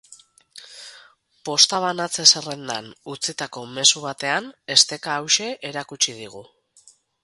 [1.49, 6.49] Posta banatze-zerrendan utzitako mezu batean esteka hauxe erakutsi digu.